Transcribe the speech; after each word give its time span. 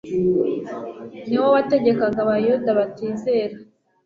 niwo 1.27 1.47
wategekaga 1.55 2.19
abayuda 2.25 2.69
batizera. 2.79 3.55